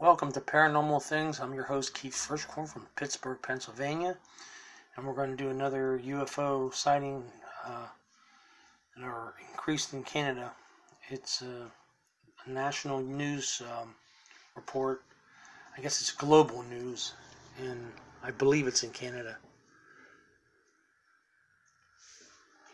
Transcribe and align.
Welcome 0.00 0.32
to 0.32 0.40
Paranormal 0.40 1.02
Things. 1.02 1.40
I'm 1.40 1.52
your 1.52 1.64
host, 1.64 1.92
Keith 1.92 2.14
Frischkorn 2.14 2.66
from 2.66 2.86
Pittsburgh, 2.96 3.36
Pennsylvania. 3.42 4.16
And 4.96 5.06
we're 5.06 5.12
going 5.12 5.28
to 5.28 5.36
do 5.36 5.50
another 5.50 6.00
UFO 6.02 6.72
sighting 6.72 7.22
uh, 7.66 7.84
that 8.96 9.04
are 9.04 9.34
increased 9.50 9.92
in 9.92 10.02
Canada. 10.02 10.52
It's 11.10 11.42
uh, 11.42 11.66
a 12.46 12.50
national 12.50 13.00
news 13.00 13.60
um, 13.60 13.94
report. 14.56 15.02
I 15.76 15.82
guess 15.82 16.00
it's 16.00 16.12
global 16.12 16.62
news, 16.62 17.12
and 17.58 17.92
I 18.24 18.30
believe 18.30 18.66
it's 18.66 18.82
in 18.82 18.92
Canada. 18.92 19.36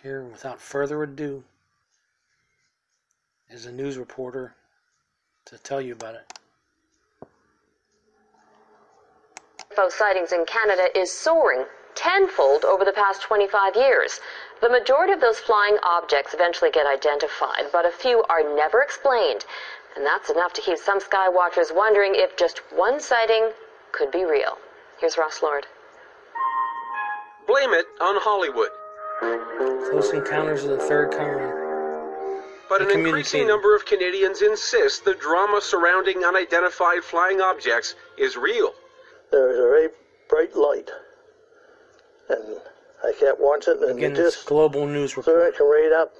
Here, 0.00 0.22
without 0.22 0.60
further 0.60 1.02
ado, 1.02 1.42
is 3.50 3.66
a 3.66 3.72
news 3.72 3.98
reporter 3.98 4.54
to 5.46 5.58
tell 5.58 5.80
you 5.80 5.92
about 5.92 6.14
it. 6.14 6.35
UFO 9.76 9.90
sightings 9.90 10.32
in 10.32 10.44
Canada 10.46 10.86
is 10.98 11.12
soaring 11.12 11.64
tenfold 11.94 12.64
over 12.64 12.84
the 12.84 12.92
past 12.92 13.22
25 13.22 13.76
years. 13.76 14.20
The 14.60 14.68
majority 14.68 15.12
of 15.12 15.20
those 15.20 15.38
flying 15.38 15.76
objects 15.82 16.32
eventually 16.34 16.70
get 16.70 16.86
identified, 16.86 17.66
but 17.72 17.84
a 17.84 17.90
few 17.90 18.22
are 18.24 18.42
never 18.54 18.82
explained. 18.82 19.44
And 19.94 20.04
that's 20.04 20.30
enough 20.30 20.52
to 20.54 20.60
keep 20.62 20.78
some 20.78 21.00
sky 21.00 21.28
watchers 21.28 21.72
wondering 21.74 22.12
if 22.14 22.36
just 22.36 22.60
one 22.72 23.00
sighting 23.00 23.50
could 23.92 24.10
be 24.10 24.24
real. 24.24 24.58
Here's 24.98 25.18
Ross 25.18 25.42
Lord. 25.42 25.66
Blame 27.46 27.74
it 27.74 27.86
on 28.00 28.16
Hollywood. 28.18 28.70
Close 29.90 30.12
Encounters 30.12 30.64
of 30.64 30.70
the 30.70 30.78
Third 30.78 31.12
Kind. 31.12 31.52
But 32.68 32.82
an 32.82 32.90
increasing 32.90 33.46
number 33.46 33.76
of 33.76 33.84
Canadians 33.86 34.42
insist 34.42 35.04
the 35.04 35.14
drama 35.14 35.60
surrounding 35.60 36.24
unidentified 36.24 37.04
flying 37.04 37.40
objects 37.40 37.94
is 38.18 38.36
real. 38.36 38.74
There 39.30 39.48
was 39.48 39.56
a 39.58 39.62
very 39.62 39.88
bright 40.28 40.54
light, 40.56 40.90
and 42.28 42.60
I 43.04 43.12
kept 43.18 43.40
watching, 43.40 43.82
and 43.82 43.98
Again, 43.98 44.12
it 44.12 44.16
just 44.16 44.46
global 44.46 44.86
news 44.86 45.12
so 45.14 45.18
report. 45.20 45.54
it 45.54 45.58
came 45.58 45.66
right 45.66 45.92
up, 45.92 46.14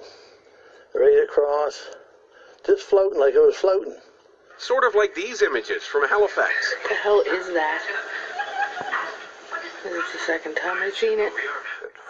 right 0.93 1.23
across, 1.23 1.87
just 2.65 2.83
floating 2.83 3.19
like 3.19 3.33
it 3.33 3.39
was 3.39 3.55
floating. 3.55 3.95
Sort 4.57 4.83
of 4.83 4.95
like 4.95 5.13
these 5.15 5.41
images 5.41 5.83
from 5.83 6.07
Halifax. 6.07 6.75
What 6.81 6.89
the 6.89 6.95
hell 6.95 7.21
is 7.21 7.47
that? 7.53 7.83
It's 9.85 10.11
the 10.13 10.19
second 10.19 10.55
time 10.55 10.77
I've 10.81 10.95
seen 10.95 11.19
it. 11.19 11.31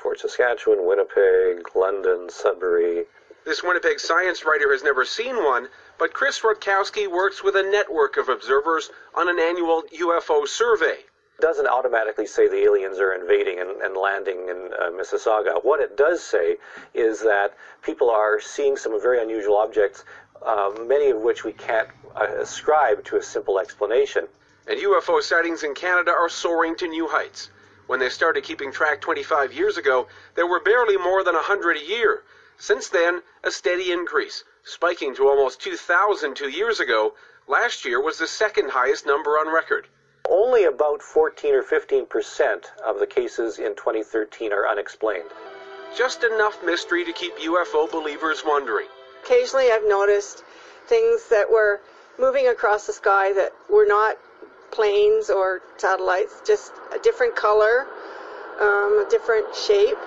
Fort 0.02 0.20
Saskatchewan, 0.20 0.86
Winnipeg, 0.88 1.76
London, 1.76 2.30
Sudbury. 2.30 3.06
This 3.48 3.64
Winnipeg 3.64 4.02
science 4.02 4.44
writer 4.44 4.74
has 4.74 4.84
never 4.84 5.06
seen 5.06 5.42
one, 5.42 5.70
but 5.98 6.12
Chris 6.12 6.42
Rutkowski 6.42 7.08
works 7.08 7.42
with 7.42 7.56
a 7.56 7.64
network 7.64 8.18
of 8.18 8.28
observers 8.28 8.92
on 9.16 9.30
an 9.30 9.40
annual 9.40 9.84
UFO 9.84 10.46
survey. 10.46 11.06
Doesn't 11.40 11.66
automatically 11.66 12.28
say 12.28 12.50
the 12.50 12.66
aliens 12.66 13.00
are 13.00 13.14
invading 13.14 13.62
and, 13.62 13.82
and 13.82 13.96
landing 13.96 14.50
in 14.50 14.74
uh, 14.74 14.90
Mississauga. 14.92 15.64
What 15.64 15.80
it 15.80 15.96
does 15.96 16.22
say 16.22 16.58
is 16.94 17.22
that 17.22 17.56
people 17.84 18.10
are 18.10 18.42
seeing 18.42 18.76
some 18.76 19.02
very 19.02 19.22
unusual 19.22 19.56
objects, 19.56 20.04
uh, 20.46 20.74
many 20.82 21.10
of 21.10 21.22
which 21.22 21.46
we 21.46 21.54
can't 21.54 21.88
uh, 22.18 22.26
ascribe 22.42 23.06
to 23.06 23.16
a 23.16 23.24
simple 23.24 23.60
explanation. 23.60 24.28
And 24.68 24.78
UFO 24.78 25.22
sightings 25.24 25.64
in 25.64 25.74
Canada 25.74 26.12
are 26.12 26.28
soaring 26.28 26.76
to 26.76 26.88
new 26.90 27.08
heights. 27.08 27.50
When 27.86 28.02
they 28.02 28.10
started 28.10 28.44
keeping 28.44 28.74
track 28.74 29.00
25 29.00 29.54
years 29.54 29.78
ago, 29.78 30.10
there 30.36 30.48
were 30.48 30.60
barely 30.60 30.98
more 30.98 31.24
than 31.24 31.36
100 31.36 31.78
a 31.78 31.86
year. 31.86 32.24
Since 32.60 32.90
then, 32.90 33.22
a 33.44 33.52
steady 33.52 33.92
increase, 33.92 34.44
spiking 34.64 35.14
to 35.16 35.28
almost 35.28 35.62
2,000 35.62 36.36
two 36.36 36.50
years 36.50 36.80
ago. 36.80 37.14
Last 37.48 37.86
year 37.86 38.02
was 38.02 38.18
the 38.18 38.28
second 38.28 38.72
highest 38.72 39.06
number 39.06 39.38
on 39.38 39.48
record. 39.54 39.88
Only 40.28 40.64
about 40.64 41.02
14 41.02 41.54
or 41.54 41.62
15 41.62 42.08
percent 42.08 42.72
of 42.84 43.00
the 43.00 43.06
cases 43.06 43.60
in 43.60 43.76
2013 43.76 44.52
are 44.52 44.68
unexplained. 44.68 45.30
Just 45.96 46.24
enough 46.24 46.64
mystery 46.64 47.06
to 47.06 47.14
keep 47.14 47.38
UFO 47.38 47.90
believers 47.90 48.44
wondering. 48.46 48.88
Occasionally, 49.24 49.72
I've 49.72 49.88
noticed 49.88 50.44
things 50.88 51.30
that 51.30 51.50
were 51.50 51.80
moving 52.18 52.48
across 52.48 52.88
the 52.88 52.94
sky 52.94 53.34
that 53.34 53.54
were 53.70 53.86
not 53.86 54.18
planes 54.72 55.30
or 55.30 55.62
satellites, 55.78 56.42
just 56.46 56.74
a 56.94 57.00
different 57.00 57.36
color, 57.36 57.88
um, 58.60 59.06
a 59.06 59.08
different 59.10 59.56
shape. 59.56 59.98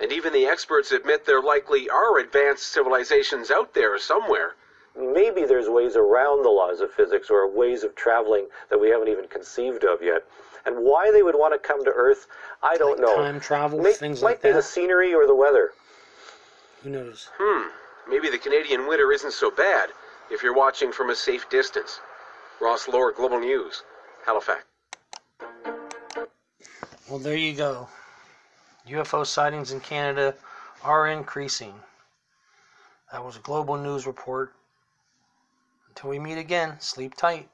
And 0.00 0.12
even 0.12 0.32
the 0.32 0.46
experts 0.46 0.92
admit 0.92 1.26
there 1.26 1.42
likely 1.42 1.88
are 1.90 2.18
advanced 2.18 2.68
civilizations 2.72 3.50
out 3.50 3.74
there 3.74 3.98
somewhere. 3.98 4.54
maybe 4.96 5.44
there's 5.44 5.68
ways 5.68 5.94
around 5.94 6.42
the 6.42 6.48
laws 6.50 6.80
of 6.80 6.90
physics 6.92 7.30
or 7.30 7.48
ways 7.48 7.84
of 7.84 7.94
traveling 7.94 8.48
that 8.68 8.80
we 8.80 8.88
haven't 8.88 9.06
even 9.08 9.28
conceived 9.28 9.84
of 9.84 10.02
yet. 10.02 10.24
And 10.66 10.76
why 10.78 11.12
they 11.12 11.22
would 11.22 11.36
want 11.36 11.54
to 11.54 11.68
come 11.68 11.84
to 11.84 11.90
Earth, 11.92 12.26
I 12.64 12.76
don't 12.76 12.98
Like 12.98 13.06
know. 13.06 13.14
time 13.16 13.38
travel, 13.38 13.80
May- 13.80 13.92
things 13.92 14.20
might 14.22 14.28
like 14.30 14.42
be 14.42 14.48
that. 14.48 14.56
the 14.56 14.62
scenery 14.62 15.14
or 15.14 15.26
the 15.26 15.36
weather. 15.36 15.72
Who 16.82 16.90
knows? 16.90 17.28
Hmm, 17.38 17.68
maybe 18.10 18.28
the 18.28 18.38
Canadian 18.38 18.88
winter 18.88 19.12
isn't 19.12 19.32
so 19.32 19.50
bad 19.52 19.90
if 20.30 20.42
you're 20.42 20.54
watching 20.54 20.90
from 20.90 21.10
a 21.10 21.14
safe 21.14 21.48
distance. 21.48 22.00
Ross 22.60 22.88
Lord, 22.88 23.14
Global 23.14 23.38
News, 23.38 23.84
Halifax. 24.26 24.64
Well, 27.08 27.18
there 27.20 27.36
you 27.36 27.54
go. 27.54 27.88
UFO 28.88 29.24
sightings 29.24 29.70
in 29.70 29.80
Canada 29.80 30.34
are 30.82 31.08
increasing. 31.08 31.74
That 33.12 33.24
was 33.24 33.36
a 33.36 33.40
global 33.40 33.76
news 33.76 34.06
report. 34.06 34.54
Until 35.88 36.10
we 36.10 36.18
meet 36.18 36.38
again, 36.38 36.80
sleep 36.80 37.14
tight. 37.14 37.46